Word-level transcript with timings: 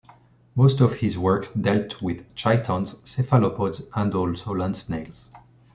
Most 0.55 0.81
of 0.81 0.95
his 0.95 1.15
work 1.19 1.45
dealt 1.53 2.01
with 2.01 2.25
chitons, 2.33 2.95
cephalopods, 3.07 3.83
and 3.93 4.11
also 4.15 4.51
land 4.55 4.75
snails. 4.75 5.27